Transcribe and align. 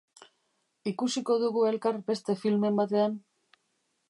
Ikusiko 0.91 1.37
dugu 1.45 1.67
elkar 1.73 2.01
beste 2.11 2.37
filmen 2.47 2.81
batean? 2.81 3.19